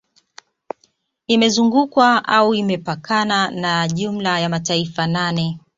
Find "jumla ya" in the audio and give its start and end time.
3.87-4.49